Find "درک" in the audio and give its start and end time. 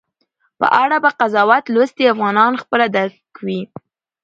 2.95-3.31